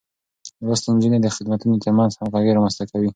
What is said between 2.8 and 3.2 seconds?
کوي.